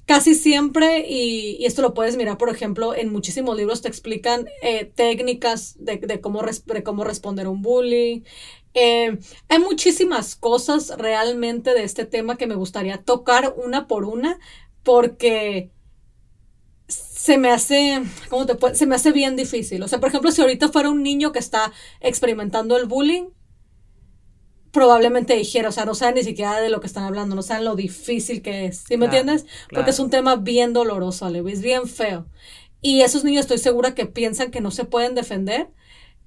[0.06, 4.86] Casi siempre, y, esto lo puedes mirar, por ejemplo, en muchísimos libros te explican eh,
[4.86, 6.42] técnicas de, cómo
[6.84, 8.24] cómo responder a un bully.
[8.76, 14.40] Eh, hay muchísimas cosas realmente de este tema que me gustaría tocar una por una,
[14.84, 15.72] porque
[17.20, 18.76] se me hace, ¿cómo te puede?
[18.76, 19.84] Se me hace bien difícil.
[19.84, 23.26] O sea, por ejemplo, si ahorita fuera un niño que está experimentando el bullying,
[24.72, 27.66] probablemente dijera, o sea, no saben ni siquiera de lo que están hablando, no saben
[27.66, 28.86] lo difícil que es.
[28.88, 29.46] ¿Sí me entiendes?
[29.74, 32.26] Porque es un tema bien doloroso, Ale, es bien feo.
[32.82, 35.68] y esos niños estoy segura que piensan que no se pueden defender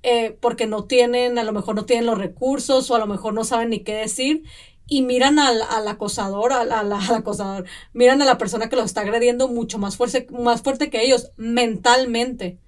[0.02, 3.32] eh, porque no tienen, a lo mejor no tienen los recursos o a lo mejor
[3.32, 4.42] no saben ni qué decir
[4.86, 9.02] y miran al, al acosador, al, al, acosador, miran a la persona que los está
[9.02, 12.58] agrediendo mucho más fuerte, más fuerte que ellos mentalmente.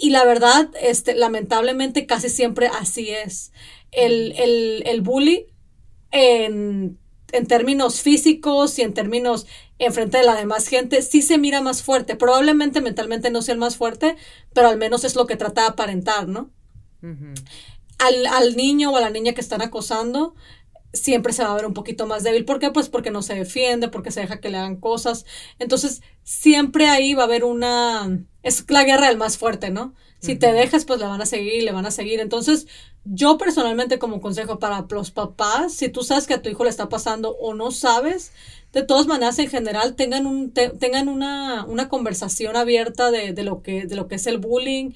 [0.00, 3.52] Y la verdad, este, lamentablemente casi siempre así es.
[3.90, 5.46] El, el, el bully
[6.10, 6.98] en,
[7.32, 9.46] en términos físicos y en términos
[9.78, 12.16] enfrente de la demás gente, sí se mira más fuerte.
[12.16, 14.16] Probablemente mentalmente no sea el más fuerte,
[14.54, 16.50] pero al menos es lo que trata de aparentar, ¿no?
[17.98, 20.34] al, al, niño o a la niña que están acosando,
[20.92, 22.44] siempre se va a ver un poquito más débil.
[22.44, 22.70] ¿Por qué?
[22.70, 25.24] Pues porque no se defiende, porque se deja que le hagan cosas.
[25.58, 28.24] Entonces, siempre ahí va a haber una...
[28.42, 29.94] Es la guerra del más fuerte, ¿no?
[30.18, 32.20] Si te dejas, pues le van a seguir, le van a seguir.
[32.20, 32.68] Entonces,
[33.04, 36.70] yo personalmente como consejo para los papás, si tú sabes que a tu hijo le
[36.70, 38.32] está pasando o no sabes,
[38.72, 43.62] de todas maneras, en general, tengan, un, tengan una, una, conversación abierta de, de, lo
[43.62, 44.92] que, de lo que es el bullying.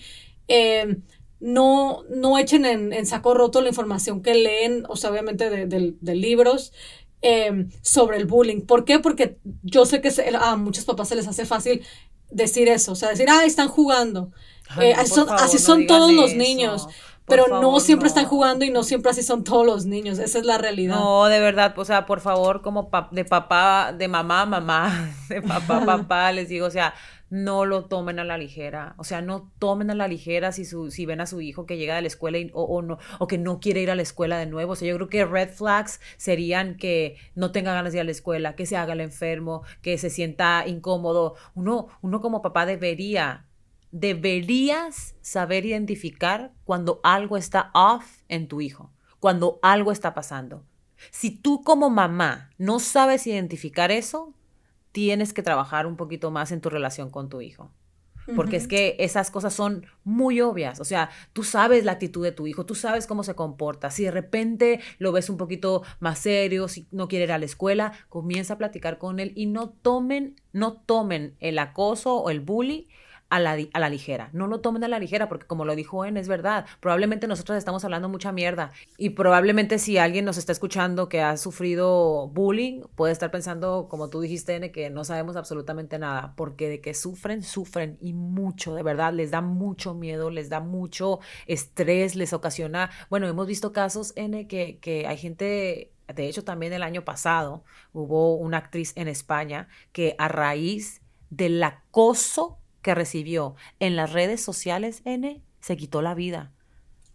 [0.47, 0.97] Eh,
[1.41, 6.73] no, no echen en, saco roto la información que leen, o sea, obviamente de, libros
[7.21, 8.63] em, sobre el bullying.
[8.63, 8.99] ¿Por qué?
[8.99, 11.83] Porque yo sé que a muchos papás se les hace fácil
[12.31, 14.33] decir eso, o sea, decir, ah, están jugando.
[14.81, 16.89] Eh, así son, todos los niños.
[17.27, 20.19] pero no siempre están jugando y no siempre así son todos los niños.
[20.19, 20.97] Esa es la realidad.
[20.97, 25.85] No, de verdad, o sea, por favor, como de papá, de mamá, mamá, de papá,
[25.87, 26.95] papá, les digo, o sea,
[27.29, 28.95] no lo tomen a la ligera.
[28.99, 31.77] O sea, no tomen a la ligera si, su, si ven a su hijo que
[31.77, 34.47] llega de la escuela o, no, o que no quiere ir a la escuela de
[34.47, 34.73] nuevo.
[34.73, 38.05] O sea, yo creo que red flags serían que no tenga ganas de ir a
[38.05, 41.35] la escuela, que se haga el enfermo, que se sienta incómodo.
[41.55, 43.47] Uno, uno como papá debería,
[43.91, 50.65] deberías saber identificar cuando algo está off en tu hijo, cuando algo está pasando.
[51.11, 54.33] Si tú como mamá no sabes identificar eso,
[54.97, 57.71] tienes que trabajar un poquito más en tu relación con tu hijo.
[58.35, 60.81] Porque es que esas cosas son muy obvias.
[60.81, 63.91] O sea, tú sabes la actitud de tu hijo, tú sabes cómo se comporta.
[63.91, 67.45] Si de repente lo ves un poquito más serio, si no quiere ir a la
[67.45, 72.41] escuela, comienza a platicar con él y no tomen, no tomen el acoso o el
[72.41, 72.89] bully
[73.29, 74.31] a la, a la, ligera.
[74.33, 76.67] No lo tomen a la ligera porque como lo dijo En, es verdad.
[76.81, 81.37] Probablemente nosotros estamos hablando mucha mierda y probablemente si alguien nos está escuchando que ha
[81.37, 86.69] sufrido bullying, puede estar pensando, como tú dijiste, N, que no sabemos absolutamente nada porque
[86.69, 91.21] de que sufren, sufren y mucho, de verdad, les da mucho miedo, les da mucho
[91.47, 96.73] estrés, les ocasiona, bueno, hemos visto casos, N, que, que hay gente de hecho, también
[96.73, 103.57] el año pasado hubo una actriz en España que a raíz del acoso que recibió
[103.81, 106.53] en las redes sociales, N, se quitó la vida.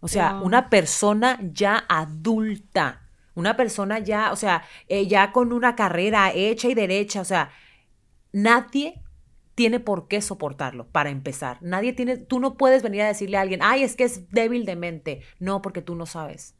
[0.00, 5.74] O sea, una persona ya adulta, una persona ya, o sea, eh, ya con una
[5.74, 7.52] carrera hecha y derecha, o sea,
[8.32, 9.02] nadie
[9.54, 11.56] tiene por qué soportarlo, para empezar.
[11.62, 14.66] Nadie tiene, tú no puedes venir a decirle a alguien, ay, es que es débil
[14.66, 15.22] de mente.
[15.38, 16.54] No, porque tú no sabes.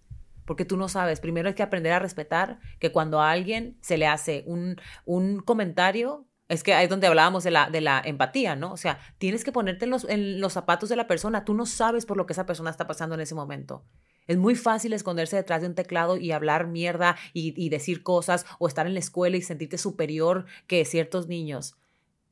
[0.47, 1.21] Porque tú no sabes.
[1.21, 5.41] Primero hay que aprender a respetar que cuando a alguien se le hace un, un
[5.41, 8.73] comentario, es que ahí es donde hablábamos de la, de la empatía, ¿no?
[8.73, 11.47] O sea, tienes que ponerte en los, en los zapatos de la persona.
[11.47, 13.87] Tú no sabes por lo que esa persona está pasando en ese momento.
[14.27, 18.45] Es muy fácil esconderse detrás de un teclado y hablar mierda y, y decir cosas
[18.59, 21.77] o estar en la escuela y sentirte superior que ciertos niños.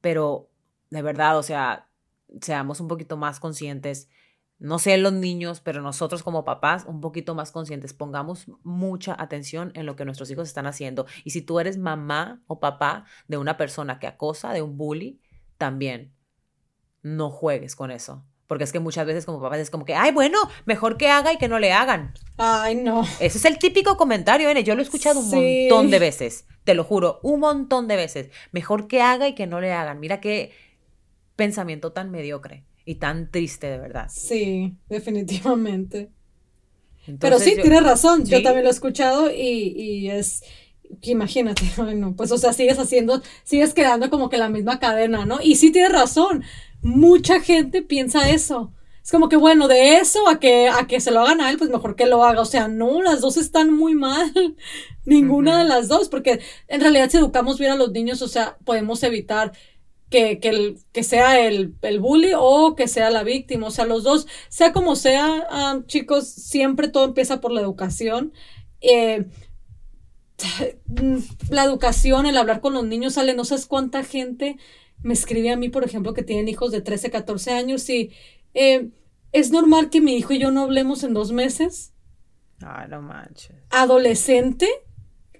[0.02, 0.50] Pero,
[0.90, 1.88] de verdad, o sea,
[2.42, 4.10] seamos un poquito más conscientes
[4.60, 9.72] no sé los niños, pero nosotros como papás, un poquito más conscientes, pongamos mucha atención
[9.74, 11.06] en lo que nuestros hijos están haciendo.
[11.24, 15.18] Y si tú eres mamá o papá de una persona que acosa, de un bully,
[15.56, 16.12] también
[17.02, 18.22] no juegues con eso.
[18.46, 21.32] Porque es que muchas veces como papás es como que, ay, bueno, mejor que haga
[21.32, 22.12] y que no le hagan.
[22.36, 23.06] Ay, no.
[23.18, 24.62] Ese es el típico comentario, N.
[24.62, 26.44] Yo lo he escuchado un montón de veces.
[26.64, 28.30] Te lo juro, un montón de veces.
[28.52, 30.00] Mejor que haga y que no le hagan.
[30.00, 30.52] Mira qué
[31.36, 34.08] pensamiento tan mediocre y tan triste de verdad.
[34.10, 36.10] Sí, definitivamente.
[37.18, 40.42] Pero sí, tienes razón, yo también lo he escuchado y, y es,
[41.02, 45.38] imagínate, bueno, pues o sea, sigues haciendo, sigues creando como que la misma cadena, ¿no?
[45.42, 46.44] Y sí tienes razón,
[46.82, 48.72] mucha gente piensa eso.
[49.02, 51.56] Es como que bueno, de eso a que, a que se lo hagan a él,
[51.56, 52.42] pues mejor que lo haga.
[52.42, 54.32] O sea, no, las dos están muy mal.
[55.06, 58.58] Ninguna de las dos, porque en realidad si educamos bien a los niños, o sea,
[58.64, 59.52] podemos evitar
[60.10, 63.68] que, que, el, que sea el, el, bully o que sea la víctima.
[63.68, 68.32] O sea, los dos, sea como sea, ah, chicos, siempre todo empieza por la educación.
[68.80, 69.26] Eh,
[71.50, 74.56] la educación, el hablar con los niños, sale, no sabes cuánta gente
[75.02, 78.10] me escribe a mí, por ejemplo, que tienen hijos de 13, 14 años y
[78.52, 78.90] eh,
[79.32, 81.92] es normal que mi hijo y yo no hablemos en dos meses.
[82.60, 83.56] Ay, no manches.
[83.70, 84.68] Adolescente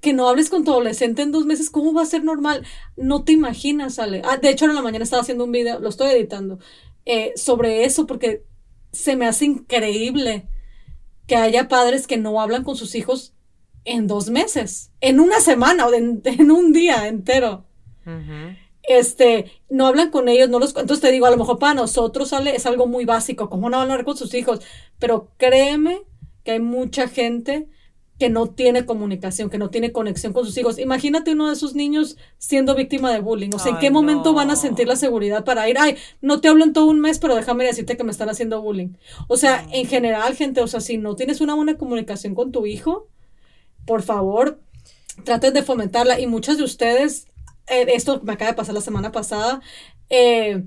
[0.00, 2.64] que no hables con tu adolescente en dos meses, ¿cómo va a ser normal?
[2.96, 4.22] No te imaginas, Ale.
[4.24, 6.58] Ah, de hecho, en la mañana estaba haciendo un video, lo estoy editando,
[7.04, 8.44] eh, sobre eso, porque
[8.92, 10.48] se me hace increíble
[11.26, 13.34] que haya padres que no hablan con sus hijos
[13.84, 17.66] en dos meses, en una semana o en, un día entero.
[18.82, 22.32] Este, no hablan con ellos, no los, entonces te digo, a lo mejor para nosotros
[22.32, 24.60] es algo muy básico, ¿cómo no hablar con sus hijos?
[24.98, 26.02] Pero créeme
[26.42, 27.68] que hay mucha gente
[28.20, 30.78] que no tiene comunicación, que no tiene conexión con sus hijos.
[30.78, 33.48] Imagínate uno de esos niños siendo víctima de bullying.
[33.54, 35.78] O sea, ¿en qué momento van a sentir la seguridad para ir?
[35.78, 38.60] Ay, no te hablo en todo un mes, pero déjame decirte que me están haciendo
[38.60, 38.90] bullying.
[39.26, 42.66] O sea, en general, gente, o sea, si no tienes una buena comunicación con tu
[42.66, 43.08] hijo,
[43.86, 44.60] por favor,
[45.24, 46.20] traten de fomentarla.
[46.20, 47.26] Y muchas de ustedes,
[47.68, 49.62] eh, esto me acaba de pasar la semana pasada,
[50.10, 50.64] eh,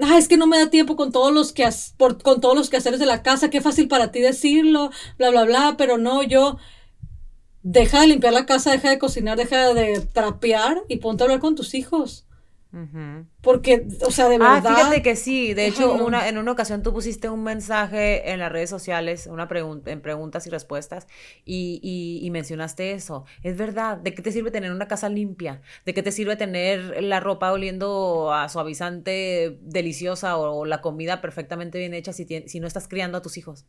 [0.00, 2.70] Ah, es que no me da tiempo con todos los que por, con todos los
[2.70, 6.58] quehaceres de la casa, qué fácil para ti decirlo, bla bla bla, pero no, yo
[7.62, 11.40] deja de limpiar la casa, deja de cocinar, deja de trapear y ponte a hablar
[11.40, 12.26] con tus hijos.
[13.42, 14.66] Porque, o sea, de verdad.
[14.66, 15.52] Ah, fíjate que sí.
[15.52, 19.46] De hecho, una, en una ocasión tú pusiste un mensaje en las redes sociales, una
[19.46, 21.06] pregunta, en preguntas y respuestas,
[21.44, 21.80] y,
[22.22, 23.26] y, mencionaste eso.
[23.42, 23.98] Es verdad.
[23.98, 25.60] ¿De qué te sirve tener una casa limpia?
[25.84, 31.78] ¿De qué te sirve tener la ropa oliendo a suavizante deliciosa o, la comida perfectamente
[31.78, 33.66] bien hecha si, si no estás criando a tus hijos?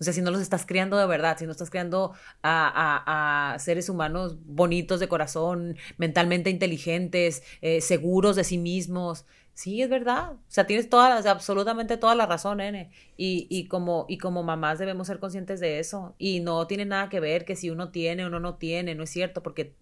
[0.00, 3.90] O sea, si no los estás criando de verdad, si no estás criando a, seres
[3.90, 9.26] humanos bonitos de corazón, mentalmente inteligentes, eh, seguros de sí mismos.
[9.52, 10.32] Sí, es verdad.
[10.32, 12.90] O sea, tienes toda, absolutamente toda la razón, nene.
[13.18, 16.14] Y, como, y como mamás debemos ser conscientes de eso.
[16.18, 19.10] Y no tiene nada que ver que si uno tiene o no tiene, no es
[19.10, 19.74] cierto, porque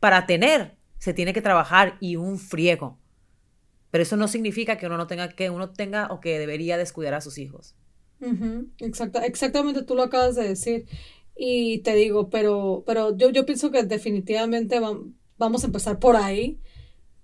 [0.00, 2.98] para tener se tiene que trabajar y un friego.
[3.92, 7.14] Pero eso no significa que uno no tenga que uno tenga o que debería descuidar
[7.14, 7.76] a sus hijos
[8.78, 10.86] exactamente, tú lo acabas de decir.
[11.36, 14.80] Y te digo, pero, pero yo, yo pienso que definitivamente
[15.36, 16.60] vamos a empezar por ahí,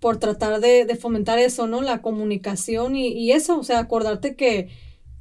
[0.01, 1.83] por tratar de, fomentar eso, ¿no?
[1.83, 4.69] La comunicación y, y, eso, o sea, acordarte que,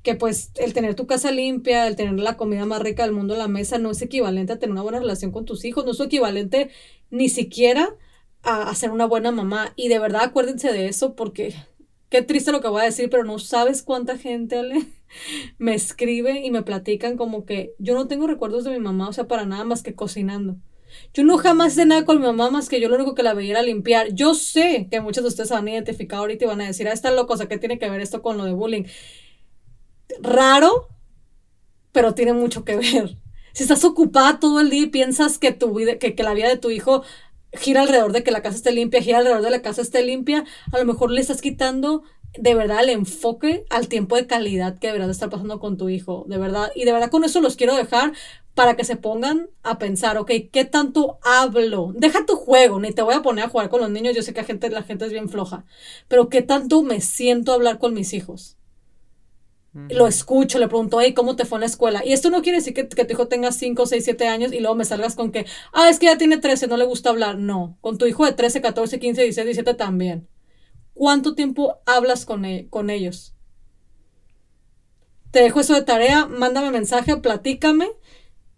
[0.04, 3.34] que pues el tener tu casa limpia, el tener la comida más rica del mundo
[3.34, 5.92] en la mesa no es equivalente a tener una buena relación con tus hijos, no
[5.92, 6.70] es equivalente
[7.12, 7.96] ni siquiera
[8.42, 9.74] a, a ser una buena mamá.
[9.76, 11.54] Y de verdad acuérdense de eso porque
[12.10, 14.62] qué triste lo que voy a decir, pero no sabes cuánta gente,
[15.58, 19.14] me escribe y me platican como que yo no tengo recuerdos de mi mamá, o
[19.14, 20.58] sea, para nada más que cocinando.
[21.14, 23.36] Yo no jamás hice nada con mi mamá más que yo lo único que la
[23.36, 24.12] veía era limpiar.
[24.14, 26.88] Yo sé que muchos de ustedes se van a identificar ahorita y van a decir,
[26.88, 28.86] ah, está loco, o sea, ¿qué tiene que ver esto con lo de bullying?
[30.22, 30.88] Raro,
[31.92, 33.18] pero tiene mucho que ver.
[33.54, 36.58] Si estás ocupada todo el día y piensas que tu vida, que la vida de
[36.58, 37.04] tu hijo
[37.54, 40.46] gira alrededor de que la casa esté limpia, gira alrededor de la casa esté limpia,
[40.72, 42.04] a lo mejor le estás quitando
[42.38, 46.26] de verdad el enfoque al tiempo de calidad que deberás estar pasando con tu hijo,
[46.28, 46.72] de verdad.
[46.76, 48.14] Y de verdad con eso los quiero dejar
[48.54, 51.94] para que se pongan a pensar, ok, ¿qué tanto hablo?
[51.96, 54.34] Deja tu juego, ni te voy a poner a jugar con los niños, yo sé
[54.34, 55.66] que la gente, la gente es bien floja,
[56.08, 58.59] pero ¿qué tanto me siento hablar con mis hijos?
[59.74, 62.04] Lo escucho, le pregunto, hey, ¿cómo te fue en la escuela?
[62.04, 64.60] Y esto no quiere decir que, que, tu hijo tenga 5, 6, 7 años y
[64.62, 67.38] luego me salgas con que, ah, es que ya tiene 13, no le gusta hablar.
[67.38, 70.28] No, con tu hijo de 13, 14, 15, 16, 17 también.
[70.96, 73.36] ¿Cuánto tiempo hablas con, e-, con ellos?
[75.32, 77.90] Te dejo eso de tarea, mándame mensaje, platícame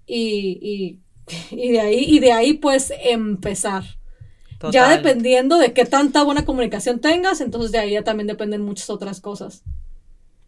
[0.06, 1.00] y,
[1.52, 3.84] y, de ahí, y de ahí pues empezar.
[4.72, 8.90] Ya dependiendo de qué tanta buena comunicación tengas, entonces de ahí ya también dependen muchas
[8.90, 9.64] otras cosas.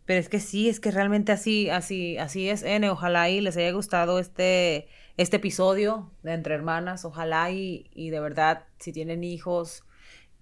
[0.06, 2.90] Pero es que sí, es que realmente así, así, así es, N.
[2.90, 4.88] Ojalá y les haya gustado este,
[5.18, 7.06] este episodio de Entre Hermanas.
[7.06, 9.84] Ojalá y, y de verdad, si tienen hijos,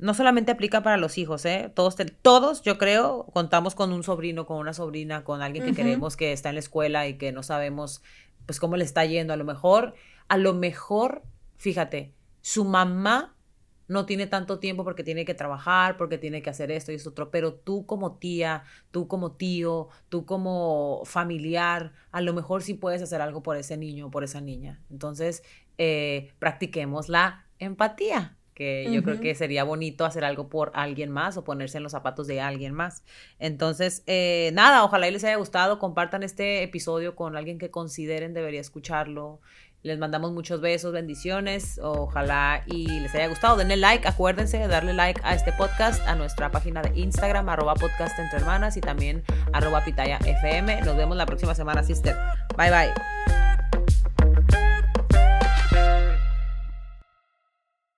[0.02, 1.72] no solamente aplica para los hijos, ¿eh?
[1.76, 6.18] Todos, todos, yo creo, contamos con un sobrino, con una sobrina, con alguien que queremos
[6.18, 8.02] que está en la escuela y que no sabemos,
[8.48, 9.32] pues, cómo le está yendo.
[9.32, 9.94] A lo mejor,
[10.28, 11.22] a lo mejor,
[11.58, 13.36] fíjate, su mamá
[13.92, 17.10] no tiene tanto tiempo porque tiene que trabajar, porque tiene que hacer esto y esto
[17.10, 22.74] otro, pero tú como tía, tú como tío, tú como familiar, a lo mejor sí
[22.74, 24.80] puedes hacer algo por ese niño o por esa niña.
[24.90, 25.44] Entonces,
[25.78, 31.38] eh, practiquemos la empatía que yo creo que sería bonito hacer algo por alguien más
[31.38, 33.04] o ponerse en los zapatos de alguien más.
[33.40, 38.34] Entonces, eh, nada, ojalá y les haya gustado, compartan este episodio con alguien que consideren
[38.34, 39.40] debería escucharlo.
[39.84, 43.58] Les mandamos muchos besos, bendiciones, ojalá y les haya gustado.
[43.58, 47.74] Denle like, acuérdense de darle like a este podcast, a nuestra página de Instagram, arroba
[48.78, 49.24] y también
[49.54, 49.84] arroba.
[50.86, 52.16] Nos vemos la próxima semana, sister.
[52.56, 53.51] Bye bye.